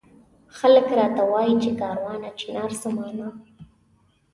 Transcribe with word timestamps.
خلک 0.57 0.85
راته 0.99 1.23
وایي 1.31 1.55
چي 1.63 1.71
کاروانه 1.81 2.29
چنار 2.39 2.71
څه 2.81 2.89
مانا؟ 2.95 3.27